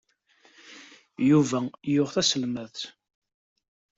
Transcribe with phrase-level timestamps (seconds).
[1.29, 1.57] Yuba
[1.93, 2.79] yuɣ taselmadt.